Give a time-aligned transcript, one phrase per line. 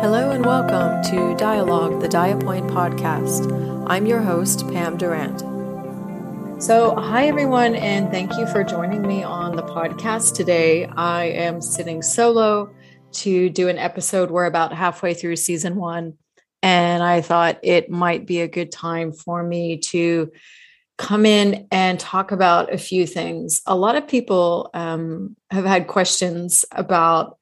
[0.00, 3.50] Hello and welcome to Dialogue, the Diapoint podcast.
[3.88, 5.40] I'm your host, Pam Durant.
[6.62, 10.84] So, hi everyone, and thank you for joining me on the podcast today.
[10.84, 12.74] I am sitting solo
[13.12, 14.30] to do an episode.
[14.30, 16.18] We're about halfway through season one,
[16.62, 20.30] and I thought it might be a good time for me to
[20.98, 23.62] come in and talk about a few things.
[23.66, 27.38] A lot of people um, have had questions about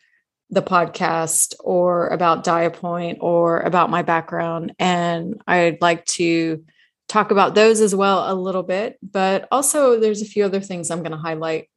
[0.54, 4.74] the podcast or about Diapoint or about my background.
[4.78, 6.64] And I'd like to
[7.08, 10.90] talk about those as well a little bit, but also there's a few other things
[10.90, 11.68] I'm going to highlight.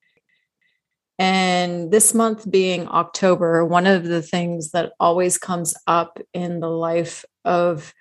[1.19, 6.69] And this month being October, one of the things that always comes up in the
[6.69, 7.93] life of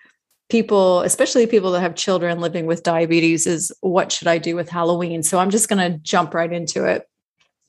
[0.50, 4.68] people, especially people that have children living with diabetes, is what should I do with
[4.68, 5.22] Halloween?
[5.22, 7.08] So I'm just going to jump right into it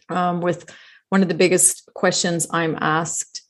[0.10, 0.70] um, with
[1.10, 3.42] one of the biggest questions I'm asked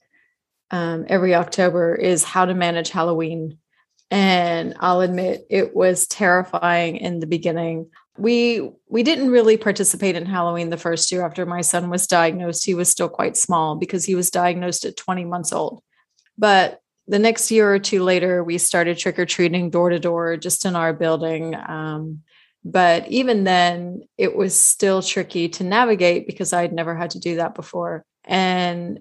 [0.72, 3.58] um, every October is how to manage Halloween.
[4.10, 7.90] And I'll admit it was terrifying in the beginning.
[8.18, 12.66] We we didn't really participate in Halloween the first year after my son was diagnosed.
[12.66, 15.84] He was still quite small because he was diagnosed at 20 months old.
[16.38, 20.38] But the next year or two later, we started trick or treating door to door
[20.38, 21.56] just in our building.
[21.56, 22.24] Um,
[22.64, 27.38] but even then, it was still tricky to navigate because I'd never had to do
[27.38, 28.04] that before.
[28.26, 29.00] And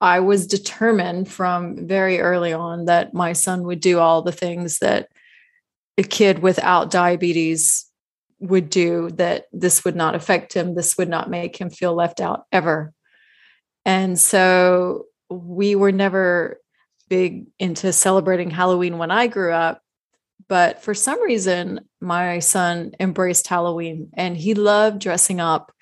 [0.00, 4.80] I was determined from very early on that my son would do all the things
[4.80, 5.08] that
[5.96, 7.86] a kid without diabetes
[8.38, 12.20] would do, that this would not affect him, this would not make him feel left
[12.20, 12.92] out ever.
[13.86, 16.60] And so we were never
[17.08, 19.80] big into celebrating Halloween when I grew up.
[20.48, 25.72] But for some reason, my son embraced Halloween and he loved dressing up.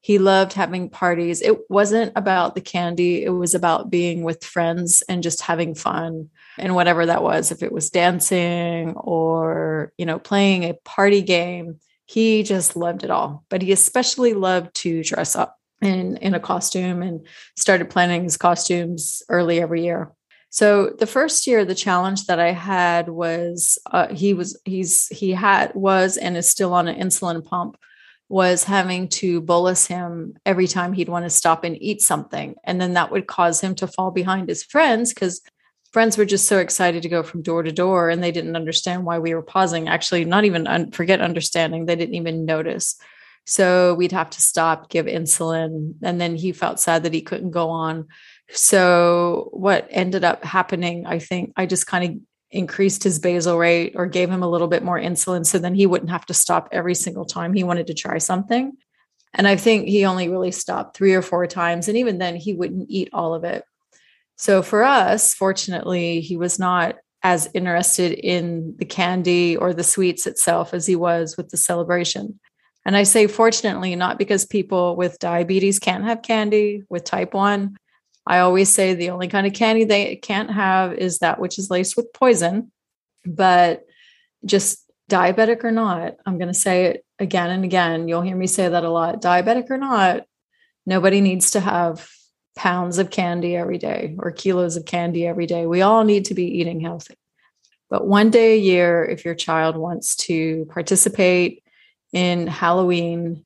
[0.00, 1.40] He loved having parties.
[1.40, 6.28] It wasn't about the candy, it was about being with friends and just having fun
[6.58, 7.50] and whatever that was.
[7.50, 13.10] If it was dancing or, you know, playing a party game, he just loved it
[13.10, 13.44] all.
[13.48, 17.26] But he especially loved to dress up in, in a costume and
[17.56, 20.12] started planning his costumes early every year.
[20.54, 25.32] So the first year, the challenge that I had was uh, he was he's he
[25.32, 27.76] had was and is still on an insulin pump
[28.28, 32.54] was having to bolus him every time he'd want to stop and eat something.
[32.62, 35.40] And then that would cause him to fall behind his friends because
[35.92, 39.04] friends were just so excited to go from door to door and they didn't understand
[39.04, 39.88] why we were pausing.
[39.88, 42.94] Actually not even un- forget understanding they didn't even notice.
[43.44, 47.50] So we'd have to stop give insulin and then he felt sad that he couldn't
[47.50, 48.06] go on
[48.50, 53.94] so, what ended up happening, I think I just kind of increased his basal rate
[53.96, 56.68] or gave him a little bit more insulin so then he wouldn't have to stop
[56.70, 58.72] every single time he wanted to try something.
[59.32, 61.88] And I think he only really stopped three or four times.
[61.88, 63.64] And even then, he wouldn't eat all of it.
[64.36, 70.26] So, for us, fortunately, he was not as interested in the candy or the sweets
[70.26, 72.38] itself as he was with the celebration.
[72.84, 77.76] And I say fortunately, not because people with diabetes can't have candy with type 1,
[78.26, 81.70] I always say the only kind of candy they can't have is that which is
[81.70, 82.70] laced with poison.
[83.26, 83.84] But
[84.44, 84.80] just
[85.10, 88.08] diabetic or not, I'm going to say it again and again.
[88.08, 89.22] You'll hear me say that a lot.
[89.22, 90.24] Diabetic or not,
[90.86, 92.08] nobody needs to have
[92.56, 95.66] pounds of candy every day or kilos of candy every day.
[95.66, 97.14] We all need to be eating healthy.
[97.90, 101.62] But one day a year, if your child wants to participate
[102.12, 103.44] in Halloween,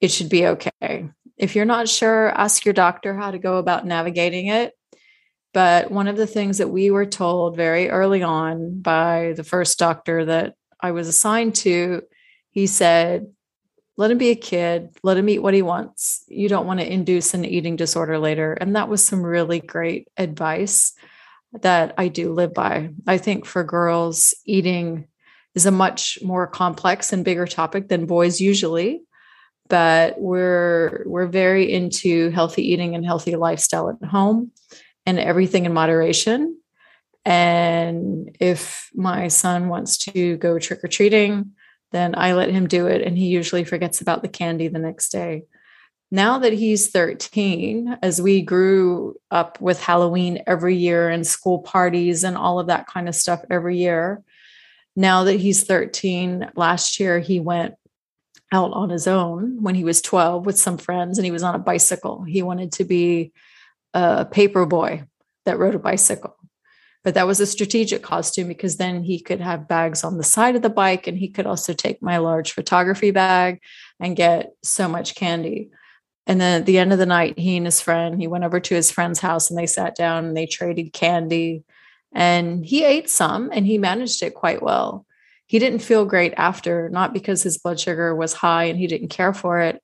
[0.00, 1.10] it should be okay.
[1.42, 4.74] If you're not sure, ask your doctor how to go about navigating it.
[5.52, 9.76] But one of the things that we were told very early on by the first
[9.76, 12.02] doctor that I was assigned to,
[12.52, 13.26] he said,
[13.96, 16.24] let him be a kid, let him eat what he wants.
[16.28, 18.52] You don't want to induce an eating disorder later.
[18.52, 20.92] And that was some really great advice
[21.60, 22.90] that I do live by.
[23.04, 25.08] I think for girls, eating
[25.56, 29.02] is a much more complex and bigger topic than boys usually
[29.72, 34.50] but we're we're very into healthy eating and healthy lifestyle at home
[35.06, 36.58] and everything in moderation.
[37.24, 41.52] And if my son wants to go trick or treating
[41.90, 45.08] then I let him do it and he usually forgets about the candy the next
[45.10, 45.44] day.
[46.10, 52.24] Now that he's 13 as we grew up with halloween every year and school parties
[52.24, 54.22] and all of that kind of stuff every year
[54.94, 57.74] now that he's 13 last year he went
[58.52, 61.54] out on his own when he was 12 with some friends and he was on
[61.54, 62.22] a bicycle.
[62.22, 63.32] He wanted to be
[63.94, 65.04] a paper boy
[65.46, 66.36] that rode a bicycle.
[67.02, 70.54] But that was a strategic costume because then he could have bags on the side
[70.54, 73.60] of the bike and he could also take my large photography bag
[73.98, 75.70] and get so much candy.
[76.28, 78.60] And then at the end of the night, he and his friend, he went over
[78.60, 81.64] to his friend's house and they sat down and they traded candy.
[82.12, 85.04] And he ate some and he managed it quite well.
[85.52, 89.08] He didn't feel great after, not because his blood sugar was high and he didn't
[89.08, 89.82] care for it,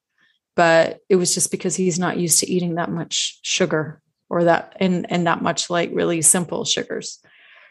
[0.57, 4.01] but it was just because he's not used to eating that much sugar
[4.31, 7.21] or that and and that much like really simple sugars.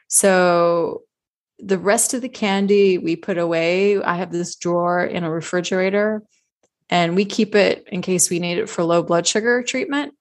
[0.10, 1.06] So
[1.58, 4.00] the rest of the candy we put away.
[4.00, 6.22] I have this drawer in a refrigerator
[6.92, 10.14] and we keep it in case we need it for low blood sugar treatment.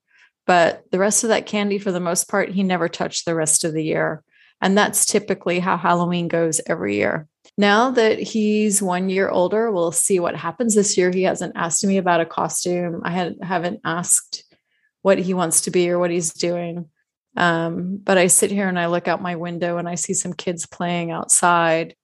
[0.46, 3.64] But the rest of that candy, for the most part, he never touched the rest
[3.64, 4.24] of the year.
[4.62, 7.28] And that's typically how Halloween goes every year.
[7.58, 11.10] Now that he's one year older, we'll see what happens this year.
[11.10, 13.00] He hasn't asked me about a costume.
[13.02, 14.44] I had, haven't asked
[15.02, 16.90] what he wants to be or what he's doing.
[17.36, 20.32] Um, but I sit here and I look out my window and I see some
[20.32, 21.94] kids playing outside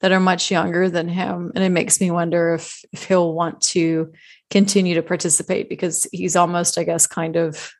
[0.00, 1.52] that are much younger than him.
[1.54, 4.12] And it makes me wonder if, if he'll want to
[4.50, 7.72] continue to participate because he's almost, I guess, kind of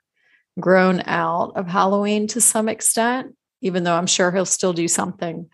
[0.58, 5.48] grown out of Halloween to some extent, even though I'm sure he'll still do something.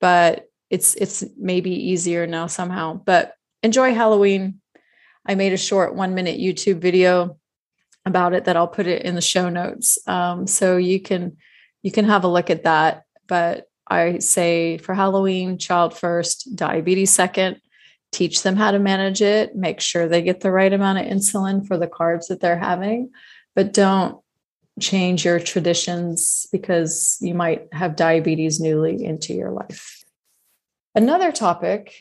[0.00, 2.94] But it's it's maybe easier now somehow.
[2.94, 4.60] But enjoy Halloween.
[5.26, 7.38] I made a short one minute YouTube video
[8.04, 9.98] about it that I'll put it in the show notes.
[10.06, 11.36] Um, so you can
[11.82, 13.04] you can have a look at that.
[13.26, 17.60] But I say for Halloween, child first, diabetes second.
[18.12, 19.56] Teach them how to manage it.
[19.56, 23.10] Make sure they get the right amount of insulin for the carbs that they're having,
[23.56, 24.20] but don't
[24.80, 30.03] change your traditions because you might have diabetes newly into your life.
[30.94, 31.94] Another topic.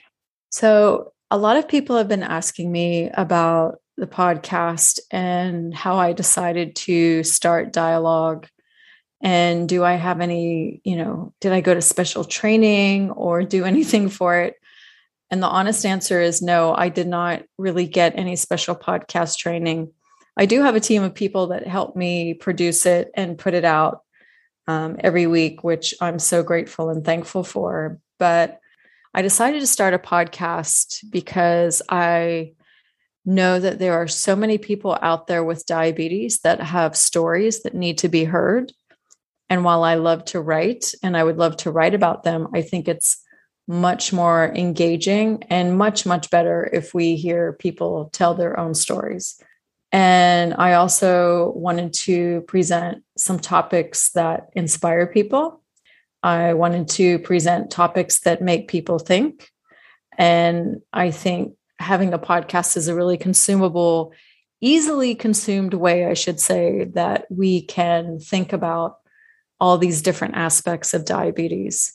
[0.51, 6.13] So, a lot of people have been asking me about the podcast and how I
[6.13, 8.47] decided to start dialogue.
[9.21, 13.63] And do i have any you know did i go to special training or do
[13.73, 14.55] anything for it?
[15.31, 19.91] And the honest answer is no i did not really get any special podcast training.
[20.37, 23.65] I do have a team of people that help me produce it and put it
[23.65, 24.01] out
[24.67, 27.99] um, every week which i'm so grateful and thankful for.
[28.19, 28.59] But
[29.13, 32.51] i decided to start a podcast because i
[33.25, 37.73] know that there are so many people out there with diabetes that have stories that
[37.73, 38.73] need to be heard
[39.49, 42.61] and while I love to write and I would love to write about them, I
[42.61, 43.21] think it's
[43.67, 49.39] much more engaging and much, much better if we hear people tell their own stories.
[49.91, 55.62] And I also wanted to present some topics that inspire people.
[56.23, 59.51] I wanted to present topics that make people think.
[60.17, 64.13] And I think having a podcast is a really consumable,
[64.61, 68.99] easily consumed way, I should say, that we can think about
[69.59, 71.93] all these different aspects of diabetes.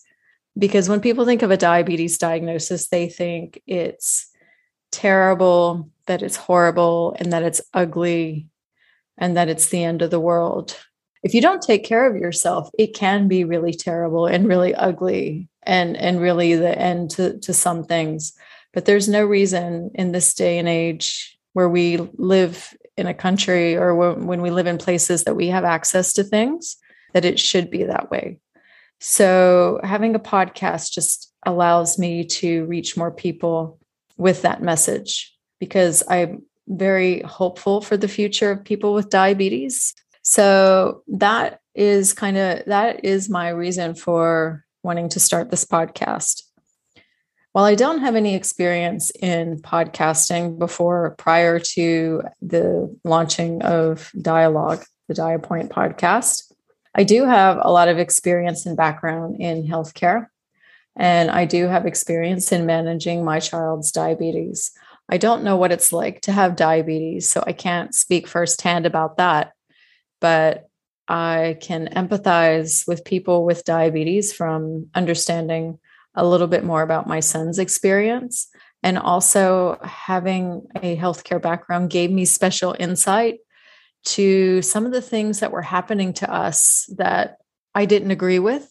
[0.59, 4.31] Because when people think of a diabetes diagnosis, they think it's
[4.91, 8.49] terrible, that it's horrible, and that it's ugly,
[9.17, 10.77] and that it's the end of the world.
[11.23, 15.49] If you don't take care of yourself, it can be really terrible and really ugly
[15.63, 18.33] and, and really the end to, to some things.
[18.73, 23.77] But there's no reason in this day and age where we live in a country
[23.77, 26.77] or when, when we live in places that we have access to things
[27.15, 28.39] that it should be that way.
[29.01, 33.79] So, having a podcast just allows me to reach more people
[34.17, 39.95] with that message because I'm very hopeful for the future of people with diabetes.
[40.31, 46.43] So, that is kind of that is my reason for wanting to start this podcast.
[47.53, 54.85] While I don't have any experience in podcasting before prior to the launching of Dialogue,
[55.09, 56.53] the DiaPoint podcast,
[56.95, 60.27] I do have a lot of experience and background in healthcare,
[60.95, 64.73] and I do have experience in managing my child's diabetes.
[65.09, 69.17] I don't know what it's like to have diabetes, so I can't speak firsthand about
[69.17, 69.53] that.
[70.21, 70.69] But
[71.09, 75.79] I can empathize with people with diabetes from understanding
[76.15, 78.49] a little bit more about my son's experience.
[78.83, 83.39] And also, having a healthcare background gave me special insight
[84.05, 87.39] to some of the things that were happening to us that
[87.75, 88.71] I didn't agree with,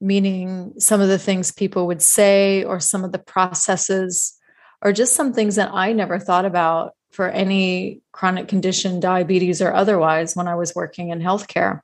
[0.00, 4.36] meaning some of the things people would say, or some of the processes,
[4.82, 9.72] or just some things that I never thought about for any chronic condition, diabetes or
[9.72, 11.80] otherwise, when I was working in healthcare.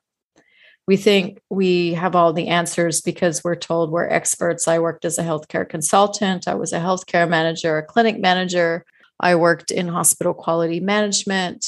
[0.87, 4.67] We think we have all the answers because we're told we're experts.
[4.67, 8.85] I worked as a healthcare consultant, I was a healthcare manager, a clinic manager.
[9.19, 11.65] I worked in hospital quality management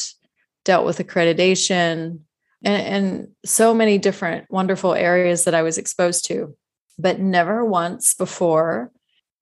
[0.66, 2.20] dealt with accreditation
[2.64, 6.56] and, and so many different wonderful areas that I was exposed to,
[7.00, 8.92] but never once before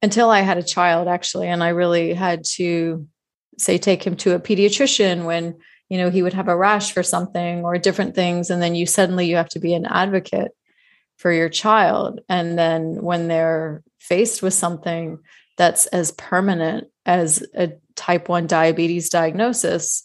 [0.02, 1.48] until I had a child, actually.
[1.48, 3.08] And I really had to
[3.58, 5.58] say take him to a pediatrician when
[5.90, 8.86] you know he would have a rash for something or different things and then you
[8.86, 10.52] suddenly you have to be an advocate
[11.18, 12.20] for your child.
[12.28, 15.20] And then when they're faced with something
[15.58, 20.04] that's as permanent as a type 1 diabetes diagnosis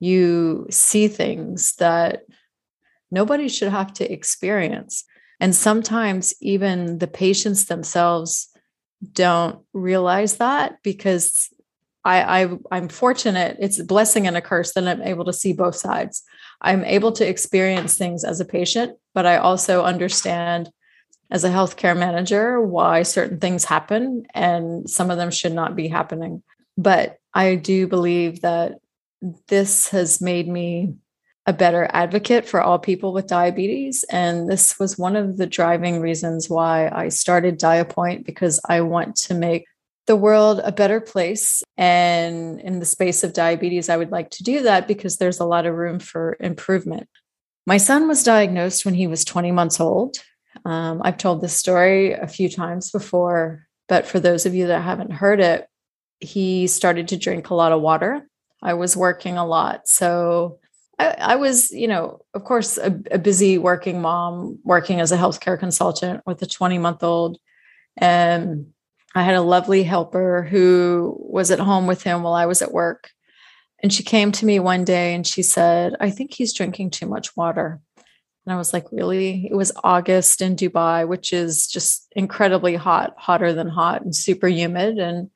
[0.00, 2.24] you see things that
[3.10, 5.04] nobody should have to experience.
[5.40, 8.48] And sometimes even the patients themselves
[9.12, 11.48] don't realize that because
[12.04, 13.56] I, I I'm fortunate.
[13.60, 16.22] It's a blessing and a curse that I'm able to see both sides.
[16.60, 20.70] I'm able to experience things as a patient, but I also understand
[21.30, 25.88] as a healthcare manager why certain things happen and some of them should not be
[25.88, 26.42] happening.
[26.76, 28.78] But I do believe that
[29.48, 30.94] this has made me
[31.46, 34.04] a better advocate for all people with diabetes.
[34.10, 39.16] And this was one of the driving reasons why I started DiaPoint because I want
[39.16, 39.66] to make
[40.06, 41.62] the world a better place.
[41.76, 45.46] And in the space of diabetes, I would like to do that because there's a
[45.46, 47.08] lot of room for improvement.
[47.66, 50.16] My son was diagnosed when he was 20 months old.
[50.64, 54.82] Um, I've told this story a few times before, but for those of you that
[54.82, 55.66] haven't heard it,
[56.20, 58.28] he started to drink a lot of water.
[58.62, 59.88] I was working a lot.
[59.88, 60.58] So
[60.98, 65.16] I, I was, you know, of course, a, a busy working mom, working as a
[65.16, 67.38] healthcare consultant with a 20 month old.
[67.96, 68.73] And
[69.14, 72.72] I had a lovely helper who was at home with him while I was at
[72.72, 73.10] work.
[73.82, 77.06] And she came to me one day and she said, I think he's drinking too
[77.06, 77.80] much water.
[78.46, 79.46] And I was like, really?
[79.50, 84.48] It was August in Dubai, which is just incredibly hot, hotter than hot and super
[84.48, 84.98] humid.
[84.98, 85.30] And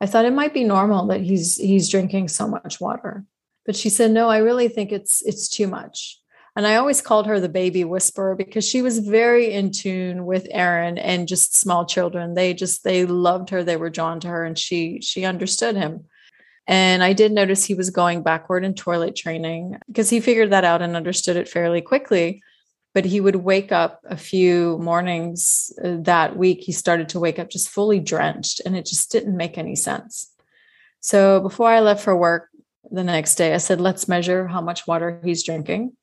[0.00, 3.24] I thought it might be normal that he's he's drinking so much water.
[3.66, 6.20] But she said, no, I really think it's it's too much.
[6.56, 10.46] And I always called her the baby whisperer because she was very in tune with
[10.50, 12.34] Aaron and just small children.
[12.34, 16.04] They just they loved her, they were drawn to her and she she understood him.
[16.66, 20.64] And I did notice he was going backward in toilet training because he figured that
[20.64, 22.40] out and understood it fairly quickly.
[22.94, 26.60] But he would wake up a few mornings uh, that week.
[26.60, 30.32] He started to wake up just fully drenched, and it just didn't make any sense.
[31.00, 32.50] So before I left for work
[32.88, 35.96] the next day, I said, let's measure how much water he's drinking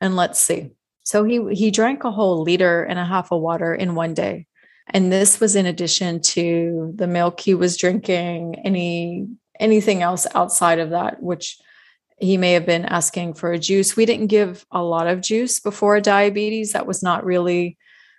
[0.00, 0.72] and let's see.
[1.04, 4.46] So he he drank a whole liter and a half of water in one day.
[4.90, 9.26] And this was in addition to the milk he was drinking, any
[9.58, 11.58] anything else outside of that, which
[12.18, 13.96] he may have been asking for a juice.
[13.96, 16.72] We didn't give a lot of juice before diabetes.
[16.72, 17.78] That was not really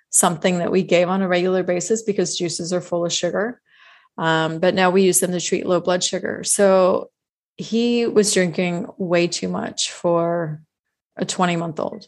[0.10, 3.62] something that we gave on a regular basis because juices are full of sugar.
[4.18, 6.44] Um, but now we use them to treat low blood sugar.
[6.44, 7.12] So
[7.58, 10.62] he was drinking way too much for
[11.20, 12.08] a 20 month old.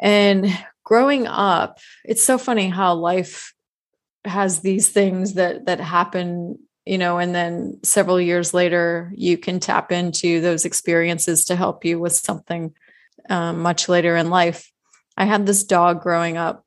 [0.00, 0.46] And
[0.84, 3.52] growing up, it's so funny how life
[4.24, 9.60] has these things that that happen you know and then several years later you can
[9.60, 12.72] tap into those experiences to help you with something
[13.28, 14.70] um, much later in life
[15.16, 16.64] i had this dog growing up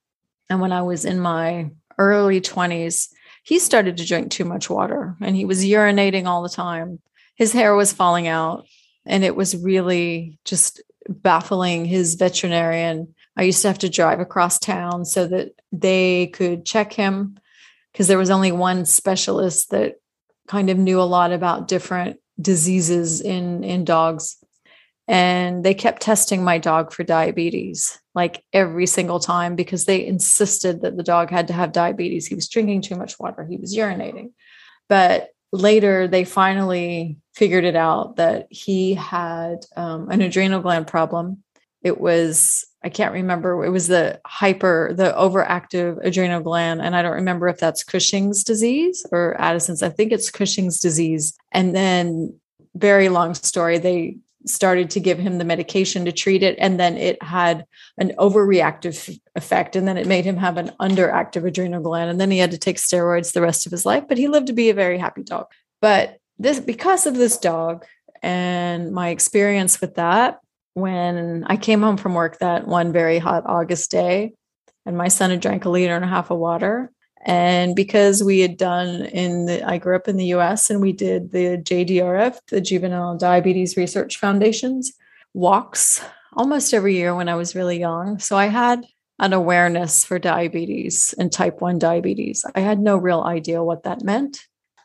[0.49, 3.09] and when i was in my early 20s
[3.43, 6.99] he started to drink too much water and he was urinating all the time
[7.35, 8.65] his hair was falling out
[9.05, 10.81] and it was really just
[11.25, 13.15] baffling his veterinarian.
[13.35, 17.37] I used to have to drive across town so that they could check him
[17.91, 19.95] because there was only one specialist that
[20.47, 24.37] kind of knew a lot about different diseases in in dogs.
[25.07, 30.81] And they kept testing my dog for diabetes like every single time because they insisted
[30.81, 32.27] that the dog had to have diabetes.
[32.27, 33.45] He was drinking too much water.
[33.45, 34.31] He was urinating.
[34.87, 41.43] But later they finally figured it out that he had um, an adrenal gland problem.
[41.81, 46.81] It was, I can't remember, it was the hyper, the overactive adrenal gland.
[46.81, 49.83] And I don't remember if that's Cushing's disease or Addison's.
[49.83, 51.37] I think it's Cushing's disease.
[51.51, 52.39] And then,
[52.75, 56.55] very long story, they started to give him the medication to treat it.
[56.59, 57.65] And then it had
[57.97, 59.75] an overreactive effect.
[59.75, 62.09] And then it made him have an underactive adrenal gland.
[62.09, 64.05] And then he had to take steroids the rest of his life.
[64.07, 65.47] But he lived to be a very happy dog.
[65.81, 67.85] But this, because of this dog
[68.21, 70.39] and my experience with that,
[70.73, 74.33] when I came home from work that one very hot August day,
[74.85, 76.91] and my son had drank a liter and a half of water,
[77.25, 80.93] and because we had done in the, I grew up in the US and we
[80.93, 84.93] did the JDRF, the Juvenile Diabetes Research Foundation's
[85.33, 88.19] walks almost every year when I was really young.
[88.19, 88.85] So I had
[89.17, 92.45] an awareness for diabetes and type 1 diabetes.
[92.53, 94.39] I had no real idea what that meant.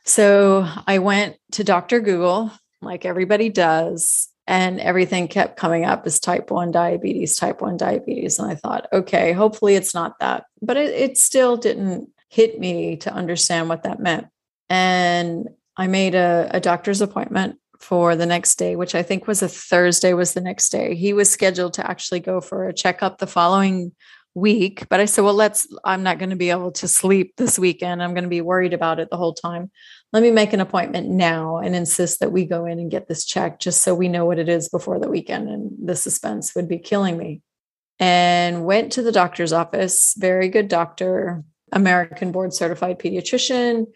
[0.05, 2.01] So I went to Dr.
[2.01, 7.77] Google, like everybody does, and everything kept coming up as type 1 diabetes, type 1
[7.77, 8.39] diabetes.
[8.39, 10.45] And I thought, okay, hopefully it's not that.
[10.63, 14.29] But it, it still didn't hit me to understand what that meant.
[14.69, 19.43] And I made a, a doctor's appointment for the next day, which I think was
[19.43, 20.95] a Thursday, was the next day.
[20.95, 23.93] He was scheduled to actually go for a checkup the following
[24.35, 24.89] week.
[24.89, 28.03] But I said, well, let's, I'm not going to be able to sleep this weekend.
[28.03, 29.71] I'm going to be worried about it the whole time.
[30.13, 33.25] Let me make an appointment now and insist that we go in and get this
[33.25, 35.49] checked just so we know what it is before the weekend.
[35.49, 37.43] And the suspense would be killing me.
[37.99, 43.87] And went to the doctor's office, very good doctor, American board certified pediatrician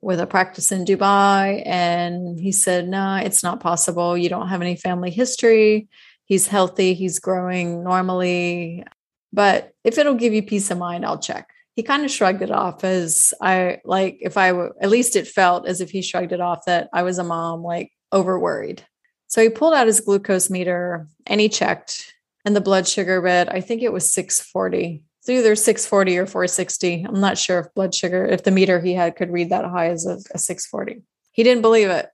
[0.00, 1.62] with a practice in Dubai.
[1.64, 4.16] And he said, No, nah, it's not possible.
[4.16, 5.88] You don't have any family history.
[6.26, 8.84] He's healthy, he's growing normally.
[9.32, 11.48] But if it'll give you peace of mind, I'll check.
[11.74, 15.26] He kind of shrugged it off as I like, if I were, at least it
[15.26, 18.86] felt as if he shrugged it off that I was a mom, like over worried.
[19.26, 22.14] So he pulled out his glucose meter and he checked,
[22.44, 25.02] and the blood sugar read, I think it was 640.
[25.24, 27.06] It's either 640 or 460.
[27.08, 29.86] I'm not sure if blood sugar, if the meter he had could read that high
[29.86, 31.00] as a, a 640.
[31.32, 32.10] He didn't believe it.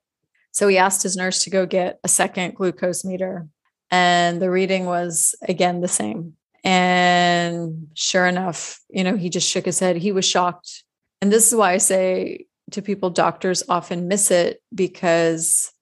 [0.52, 3.48] So he asked his nurse to go get a second glucose meter.
[3.90, 6.34] And the reading was again the same.
[6.62, 9.96] And sure enough, you know, he just shook his head.
[9.96, 10.84] He was shocked.
[11.20, 15.72] And this is why I say to people, doctors often miss it because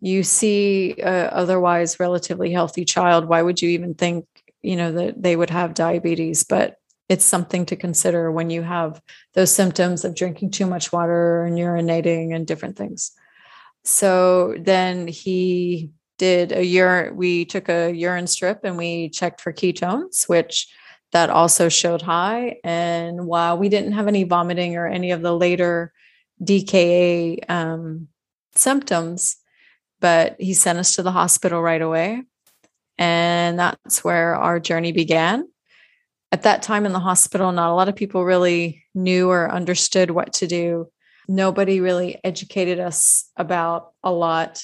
[0.00, 3.26] you see a otherwise relatively healthy child.
[3.26, 4.24] Why would you even think,
[4.62, 6.44] you know, that they would have diabetes?
[6.44, 6.76] But
[7.08, 9.00] it's something to consider when you have
[9.34, 13.12] those symptoms of drinking too much water and urinating and different things.
[13.84, 19.52] So then he did a urine, we took a urine strip and we checked for
[19.52, 20.68] ketones, which
[21.12, 22.58] that also showed high.
[22.64, 25.92] And while we didn't have any vomiting or any of the later
[26.42, 28.08] DKA um,
[28.54, 29.36] symptoms,
[30.00, 32.22] but he sent us to the hospital right away.
[32.98, 35.48] And that's where our journey began.
[36.30, 40.10] At that time in the hospital, not a lot of people really knew or understood
[40.10, 40.90] what to do.
[41.26, 44.62] Nobody really educated us about a lot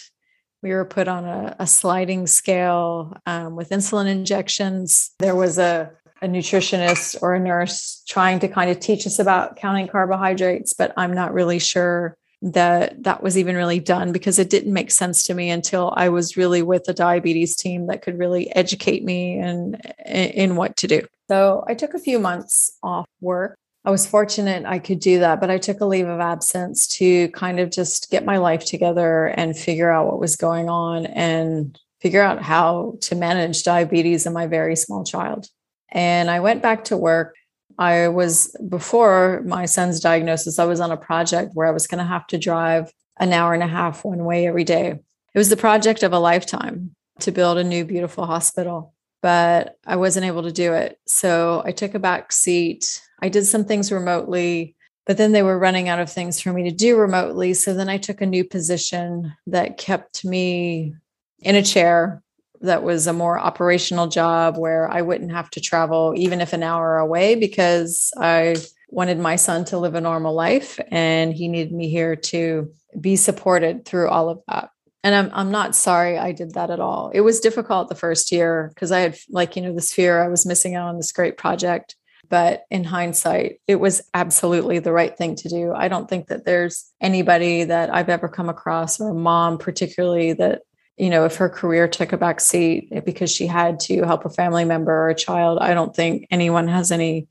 [0.65, 5.11] we were put on a, a sliding scale um, with insulin injections.
[5.19, 5.91] There was a,
[6.23, 10.95] a nutritionist or a nurse trying to kind of teach us about counting carbohydrates, but
[10.97, 15.23] I'm not really sure that that was even really done because it didn't make sense
[15.25, 19.39] to me until I was really with a diabetes team that could really educate me
[19.39, 21.07] and in, in what to do.
[21.29, 25.41] So I took a few months off work I was fortunate I could do that,
[25.41, 29.27] but I took a leave of absence to kind of just get my life together
[29.27, 34.33] and figure out what was going on and figure out how to manage diabetes in
[34.33, 35.49] my very small child.
[35.91, 37.37] And I went back to work.
[37.79, 41.99] I was, before my son's diagnosis, I was on a project where I was going
[41.99, 44.89] to have to drive an hour and a half one way every day.
[45.35, 49.97] It was the project of a lifetime to build a new, beautiful hospital, but I
[49.97, 50.99] wasn't able to do it.
[51.07, 55.59] So I took a back seat I did some things remotely, but then they were
[55.59, 57.55] running out of things for me to do remotely.
[57.55, 60.95] So then I took a new position that kept me
[61.39, 62.23] in a chair
[62.65, 66.63] that was a more operational job where I wouldn't have to travel even if an
[66.63, 68.57] hour away because I
[68.89, 73.17] wanted my son to live a normal life and he needed me here to be
[73.17, 74.71] supported through all of that.
[75.03, 77.11] And I'm I'm not sorry I did that at all.
[77.13, 80.29] It was difficult the first year because I had like you know this fear I
[80.29, 81.97] was missing out on this great project
[82.29, 85.73] but in hindsight, it was absolutely the right thing to do.
[85.73, 90.33] I don't think that there's anybody that I've ever come across, or a mom particularly,
[90.35, 90.63] that,
[90.97, 94.31] you know, if her career took a back seat because she had to help a
[94.31, 97.27] family member or a child, I don't think anyone has any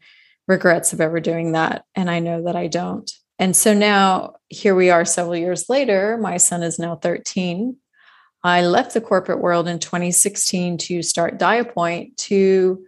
[0.48, 1.86] regrets of ever doing that.
[1.96, 3.10] And I know that I don't.
[3.40, 6.18] And so now here we are several years later.
[6.18, 7.78] My son is now 13.
[8.44, 12.86] I left the corporate world in 2016 to start Diapoint to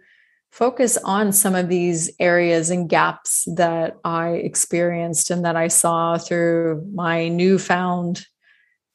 [0.50, 6.18] focus on some of these areas and gaps that I experienced and that I saw
[6.18, 8.26] through my newfound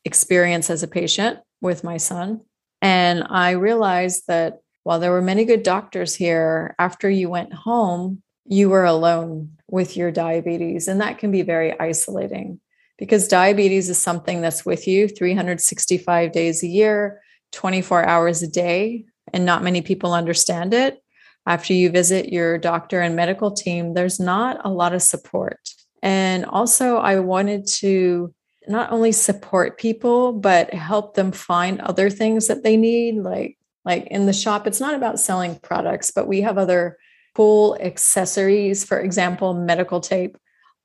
[0.05, 2.41] experience as a patient with my son.
[2.82, 8.24] And I realized that while there were many good doctors here, after you went home,
[8.45, 10.88] you were alone with your diabetes.
[10.88, 12.60] And that can be very isolating
[12.97, 17.21] because diabetes is something that's with you 365 days a year,
[17.52, 19.06] 24 hours a day.
[19.34, 21.02] And not many people understand it
[21.47, 25.60] after you visit your doctor and medical team, there's not a lot of support.
[26.04, 28.34] And also, I wanted to
[28.67, 33.17] not only support people, but help them find other things that they need.
[33.17, 36.97] Like, like in the shop, it's not about selling products, but we have other
[37.36, 38.84] cool accessories.
[38.84, 40.38] For example, medical tape.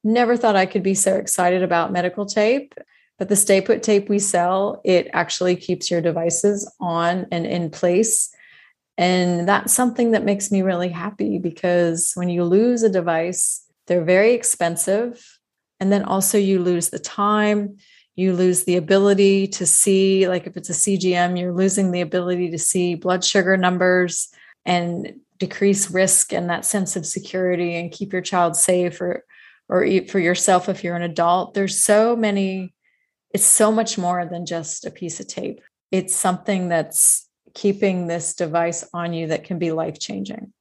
[0.02, 2.74] Never thought I could be so excited about medical tape.
[3.18, 7.70] But the stay put tape we sell, it actually keeps your devices on and in
[7.70, 8.30] place
[8.98, 14.04] and that's something that makes me really happy because when you lose a device, they're
[14.04, 15.38] very expensive.
[15.80, 17.76] And then also you lose the time,
[18.18, 22.50] You lose the ability to see, like if it's a CGM, you're losing the ability
[22.50, 24.28] to see blood sugar numbers
[24.64, 29.24] and decrease risk and that sense of security and keep your child safe or
[29.68, 31.52] or for yourself if you're an adult.
[31.54, 32.72] There's so many,
[33.34, 35.60] it's so much more than just a piece of tape.
[35.90, 40.52] It's something that's keeping this device on you that can be life changing.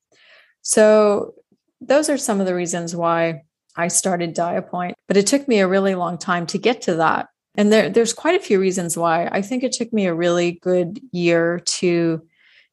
[0.61, 1.35] So,
[1.81, 3.43] those are some of the reasons why
[3.77, 7.29] I started DiaPoint, but it took me a really long time to get to that.
[7.55, 9.27] And there, there's quite a few reasons why.
[9.31, 12.21] I think it took me a really good year to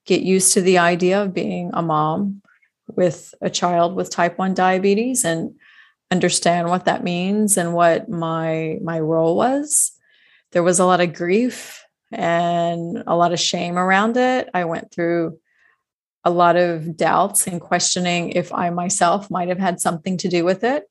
[0.07, 2.43] get used to the idea of being a mom
[2.88, 5.55] with a child with type 1 diabetes and
[6.11, 9.93] understand what that means and what my my role was
[10.51, 14.93] there was a lot of grief and a lot of shame around it i went
[14.93, 15.38] through
[16.25, 20.45] a lot of doubts and questioning if i myself might have had something to do
[20.45, 20.85] with it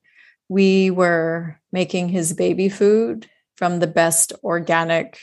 [0.52, 5.20] we were making his baby food from the best organic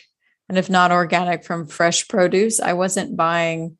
[0.48, 3.76] and if not organic from fresh produce i wasn't buying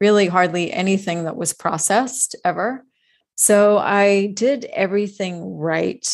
[0.00, 2.84] really hardly anything that was processed ever
[3.36, 6.06] so I did everything right,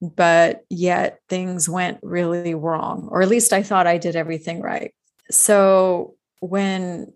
[0.00, 4.94] but yet things went really wrong, or at least I thought I did everything right.
[5.30, 7.12] So when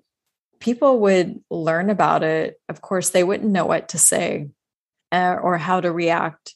[0.60, 4.48] people would learn about it, of course, they wouldn't know what to say
[5.12, 6.54] uh, or how to react.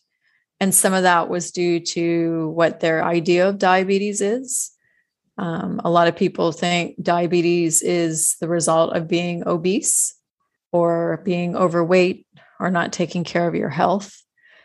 [0.60, 4.70] And some of that was due to what their idea of diabetes is.
[5.36, 10.14] Um, a lot of people think diabetes is the result of being obese
[10.72, 12.26] or being overweight
[12.60, 14.22] or not taking care of your health.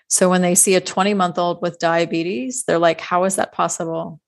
[0.08, 3.52] So when they see a 20 month old with diabetes, they're like, how is that
[3.52, 4.20] possible?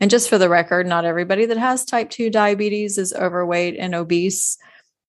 [0.00, 3.94] And just for the record, not everybody that has type 2 diabetes is overweight and
[3.94, 4.58] obese.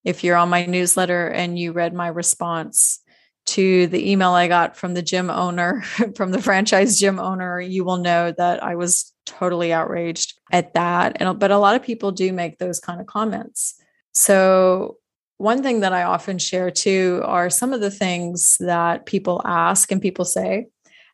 [0.05, 3.01] If you're on my newsletter and you read my response
[3.47, 5.81] to the email I got from the gym owner,
[6.15, 11.17] from the franchise gym owner, you will know that I was totally outraged at that.
[11.19, 13.81] And but a lot of people do make those kind of comments.
[14.13, 14.97] So
[15.37, 19.91] one thing that I often share too are some of the things that people ask
[19.91, 20.67] and people say.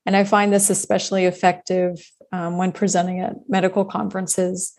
[0.06, 2.00] And I find this especially effective
[2.32, 4.74] um, when presenting at medical conferences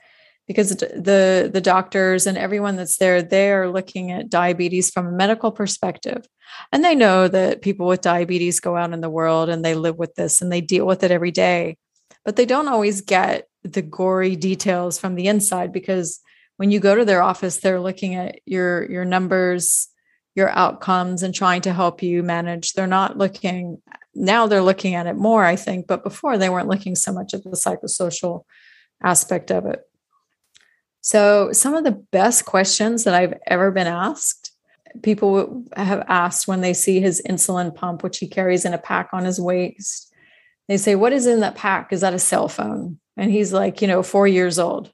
[0.46, 5.12] because the the doctors and everyone that's there they are looking at diabetes from a
[5.12, 6.26] medical perspective.
[6.72, 9.96] And they know that people with diabetes go out in the world and they live
[9.96, 11.76] with this and they deal with it every day.
[12.24, 16.20] But they don't always get the gory details from the inside because
[16.58, 19.88] when you go to their office they're looking at your your numbers
[20.34, 22.72] your outcomes and trying to help you manage.
[22.72, 23.80] They're not looking
[24.14, 27.34] now they're looking at it more i think but before they weren't looking so much
[27.34, 28.44] at the psychosocial
[29.02, 29.80] aspect of it
[31.04, 34.52] so some of the best questions that i've ever been asked
[35.02, 39.08] people have asked when they see his insulin pump which he carries in a pack
[39.12, 40.12] on his waist
[40.68, 43.82] they say what is in that pack is that a cell phone and he's like
[43.82, 44.90] you know 4 years old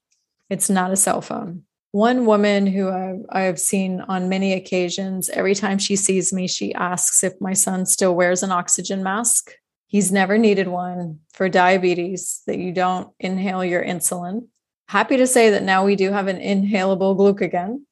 [0.50, 1.62] it's not a cell phone.
[1.92, 2.90] One woman who
[3.30, 7.86] I've seen on many occasions, every time she sees me, she asks if my son
[7.86, 9.52] still wears an oxygen mask.
[9.86, 14.46] He's never needed one for diabetes, that you don't inhale your insulin.
[14.90, 17.82] Happy to say that now we do have an inhalable glucagon,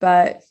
[0.00, 0.42] but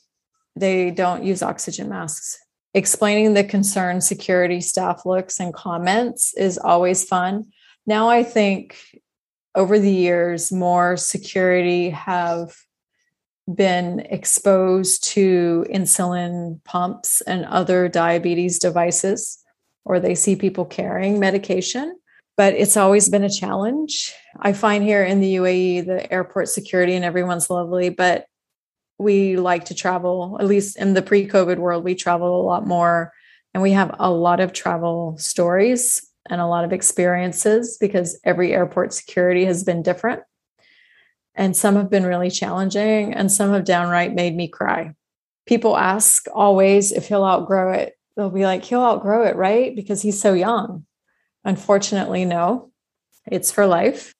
[0.56, 2.38] they don't use oxygen masks.
[2.72, 7.52] Explaining the concern security staff looks and comments is always fun.
[7.86, 8.78] Now I think
[9.54, 12.56] over the years, more security have
[13.54, 19.44] been exposed to insulin pumps and other diabetes devices,
[19.84, 21.99] or they see people carrying medication.
[22.40, 24.14] But it's always been a challenge.
[24.40, 28.24] I find here in the UAE, the airport security and everyone's lovely, but
[28.96, 32.66] we like to travel, at least in the pre COVID world, we travel a lot
[32.66, 33.12] more
[33.52, 36.00] and we have a lot of travel stories
[36.30, 40.22] and a lot of experiences because every airport security has been different.
[41.34, 44.94] And some have been really challenging, and some have downright made me cry.
[45.44, 47.98] People ask always if he'll outgrow it.
[48.16, 49.76] They'll be like, he'll outgrow it, right?
[49.76, 50.86] Because he's so young.
[51.44, 52.70] Unfortunately, no,
[53.26, 54.14] it's for life.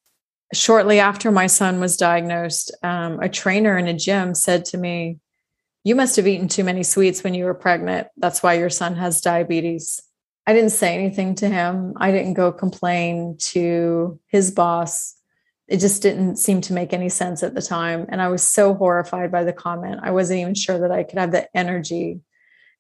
[0.53, 5.19] Shortly after my son was diagnosed, um, a trainer in a gym said to me,
[5.85, 8.09] You must have eaten too many sweets when you were pregnant.
[8.17, 10.01] That's why your son has diabetes.
[10.47, 11.95] I didn't say anything to him.
[11.99, 15.15] I didn't go complain to his boss.
[15.69, 18.07] It just didn't seem to make any sense at the time.
[18.09, 20.01] And I was so horrified by the comment.
[20.03, 22.23] I wasn't even sure that I could have the energy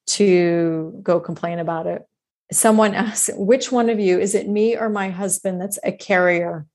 [0.06, 2.02] to go complain about it.
[2.52, 6.66] Someone asked, which one of you, is it me or my husband that's a carrier?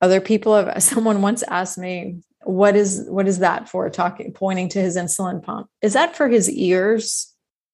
[0.00, 4.68] Other people have, someone once asked me, what is what is that for talking pointing
[4.68, 7.32] to his insulin pump is that for his ears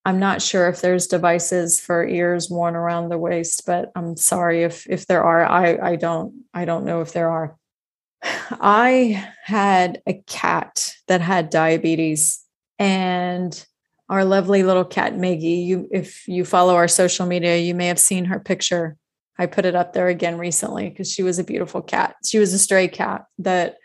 [0.09, 4.63] I'm not sure if there's devices for ears worn around the waist, but I'm sorry
[4.63, 5.45] if if there are.
[5.45, 7.59] I I don't I don't know if there are.
[8.23, 12.43] I had a cat that had diabetes
[12.79, 13.67] and
[14.09, 15.49] our lovely little cat Maggie.
[15.49, 18.97] You if you follow our social media, you may have seen her picture.
[19.39, 22.17] I put it up there again recently because she was a beautiful cat.
[22.25, 23.77] She was a stray cat that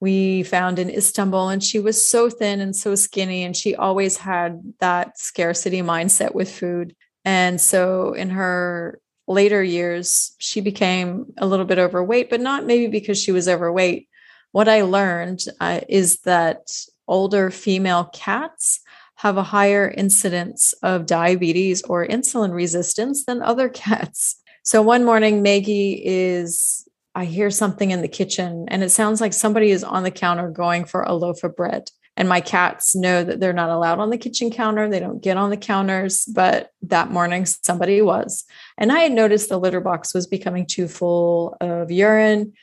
[0.00, 4.16] we found in Istanbul and she was so thin and so skinny and she always
[4.16, 6.94] had that scarcity mindset with food.
[7.24, 12.88] And so in her later years, she became a little bit overweight, but not maybe
[12.88, 14.08] because she was overweight.
[14.52, 16.68] What I learned uh, is that
[17.08, 18.80] older female cats
[19.26, 24.40] have a higher incidence of diabetes or insulin resistance than other cats.
[24.62, 29.32] So one morning, Maggie is, I hear something in the kitchen, and it sounds like
[29.32, 31.90] somebody is on the counter going for a loaf of bread.
[32.16, 34.88] And my cats know that they're not allowed on the kitchen counter.
[34.88, 36.24] They don't get on the counters.
[36.24, 38.44] But that morning, somebody was.
[38.78, 42.54] And I had noticed the litter box was becoming too full of urine.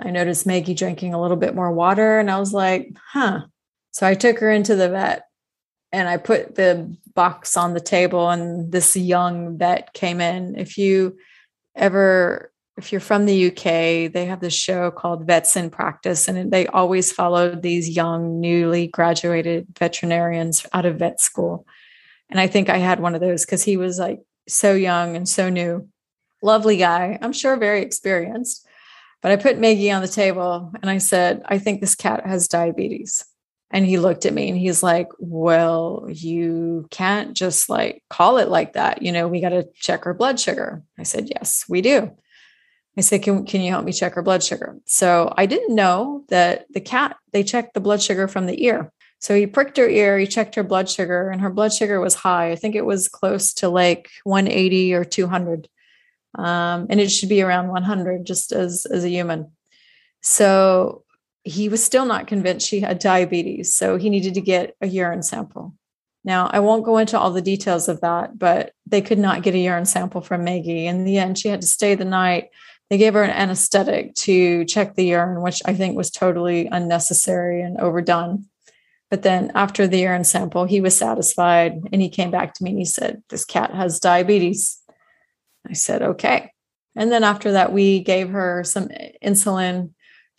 [0.00, 2.18] I noticed Maggie drinking a little bit more water.
[2.18, 3.40] And I was like, huh.
[3.90, 5.24] So I took her into the vet
[5.92, 10.56] and I put the box on the table, and this young vet came in.
[10.56, 11.16] If you
[11.74, 16.50] ever if you're from the UK, they have this show called Vets in Practice, and
[16.50, 21.66] they always followed these young, newly graduated veterinarians out of vet school.
[22.30, 25.28] And I think I had one of those because he was like so young and
[25.28, 25.88] so new.
[26.42, 28.66] Lovely guy, I'm sure very experienced.
[29.20, 32.48] But I put Maggie on the table and I said, I think this cat has
[32.48, 33.24] diabetes.
[33.72, 38.48] And he looked at me and he's like, Well, you can't just like call it
[38.48, 39.02] like that.
[39.02, 40.82] You know, we got to check her blood sugar.
[40.98, 42.14] I said, Yes, we do.
[42.96, 44.76] I said, can, can you help me check her blood sugar?
[44.84, 48.92] So I didn't know that the cat, they checked the blood sugar from the ear.
[49.18, 52.14] So he pricked her ear, he checked her blood sugar, and her blood sugar was
[52.14, 52.50] high.
[52.50, 55.68] I think it was close to like 180 or 200.
[56.34, 59.52] Um, and it should be around 100 just as, as a human.
[60.22, 61.01] So
[61.44, 63.74] he was still not convinced she had diabetes.
[63.74, 65.74] So he needed to get a urine sample.
[66.24, 69.54] Now, I won't go into all the details of that, but they could not get
[69.54, 70.86] a urine sample from Maggie.
[70.86, 72.50] In the end, she had to stay the night
[72.92, 77.62] they gave her an anesthetic to check the urine, which I think was totally unnecessary
[77.62, 78.44] and overdone.
[79.08, 82.68] But then after the urine sample, he was satisfied and he came back to me
[82.72, 84.78] and he said, This cat has diabetes.
[85.66, 86.52] I said, Okay.
[86.94, 88.90] And then after that, we gave her some
[89.24, 89.92] insulin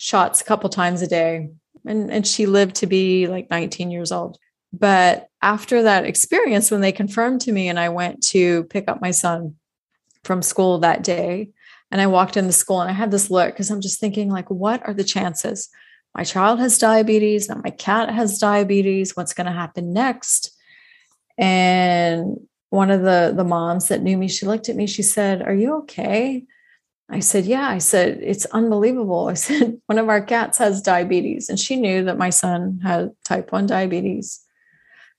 [0.04, 1.50] shots a couple times a day.
[1.86, 4.38] And, and she lived to be like 19 years old.
[4.74, 9.02] But after that experience, when they confirmed to me and I went to pick up
[9.02, 9.56] my son
[10.26, 11.52] from school that day,
[11.90, 14.30] and I walked in the school and I had this look because I'm just thinking,
[14.30, 15.70] like, what are the chances?
[16.16, 19.16] My child has diabetes, now my cat has diabetes.
[19.16, 20.52] What's going to happen next?
[21.38, 22.38] And
[22.72, 25.54] one of the the moms that knew me, she looked at me, she said, Are
[25.54, 26.46] you okay?
[27.10, 27.68] I said, Yeah.
[27.68, 29.28] I said, It's unbelievable.
[29.28, 31.50] I said, One of our cats has diabetes.
[31.50, 34.40] And she knew that my son had type 1 diabetes.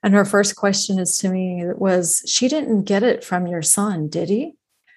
[0.03, 4.09] And her first question is to me was, She didn't get it from your son,
[4.09, 4.57] did he?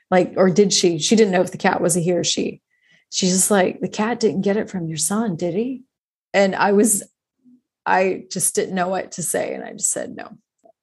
[0.10, 1.00] Like, or did she?
[1.00, 2.62] She didn't know if the cat was a he or she.
[3.12, 5.84] She's just like, the cat didn't get it from your son, did he?
[6.34, 7.04] And I was,
[7.86, 9.54] I just didn't know what to say.
[9.54, 10.38] And I just said no.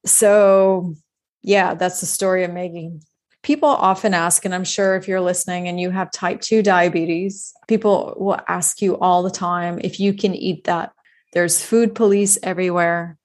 [0.06, 0.94] So,
[1.42, 2.98] yeah, that's the story of Maggie.
[3.44, 7.52] People often ask, and I'm sure if you're listening and you have type 2 diabetes,
[7.68, 10.92] people will ask you all the time if you can eat that.
[11.32, 13.16] There's food police everywhere.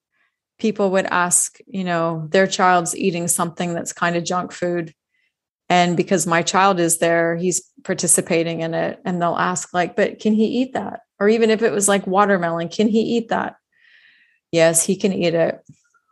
[0.59, 4.93] People would ask, you know, their child's eating something that's kind of junk food
[5.69, 10.19] and because my child is there he's participating in it and they'll ask like but
[10.19, 13.55] can he eat that or even if it was like watermelon can he eat that
[14.51, 15.61] yes he can eat it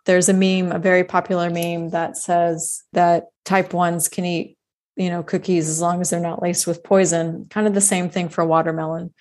[0.07, 4.57] there's a meme a very popular meme that says that type 1s can eat
[4.95, 8.09] you know cookies as long as they're not laced with poison kind of the same
[8.09, 9.13] thing for watermelon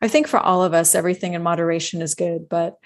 [0.00, 2.78] i think for all of us everything in moderation is good but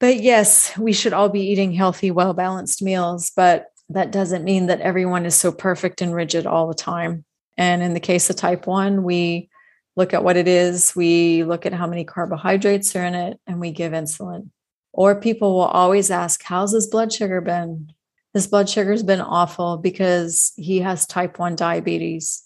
[0.00, 4.66] but yes we should all be eating healthy well balanced meals but that doesn't mean
[4.66, 7.24] that everyone is so perfect and rigid all the time.
[7.56, 9.48] And in the case of type 1, we
[9.96, 13.60] look at what it is, we look at how many carbohydrates are in it, and
[13.60, 14.50] we give insulin.
[14.94, 17.92] Or people will always ask, How's his blood sugar been?
[18.32, 22.42] His blood sugar's been awful because he has type 1 diabetes.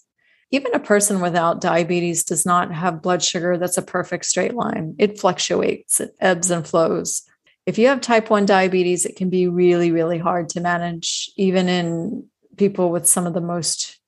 [0.51, 4.95] Even a person without diabetes does not have blood sugar that's a perfect straight line.
[4.99, 7.23] It fluctuates, it ebbs and flows
[7.69, 11.69] if you have type 1 diabetes, it can be really, really hard to manage, even
[11.69, 12.25] in
[12.57, 13.99] people with some of the most